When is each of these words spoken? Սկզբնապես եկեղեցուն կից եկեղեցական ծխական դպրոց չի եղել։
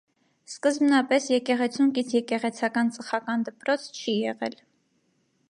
Սկզբնապես 0.51 1.27
եկեղեցուն 1.31 1.91
կից 1.99 2.15
եկեղեցական 2.17 2.91
ծխական 2.97 3.45
դպրոց 3.51 3.87
չի 4.01 4.19
եղել։ 4.27 4.59